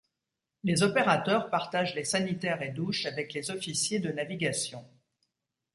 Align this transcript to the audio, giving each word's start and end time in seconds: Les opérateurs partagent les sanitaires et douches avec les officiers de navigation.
Les 0.63 0.81
opérateurs 0.81 1.51
partagent 1.51 1.93
les 1.93 2.05
sanitaires 2.05 2.63
et 2.63 2.71
douches 2.71 3.05
avec 3.05 3.33
les 3.33 3.51
officiers 3.51 3.99
de 3.99 4.11
navigation. 4.11 4.83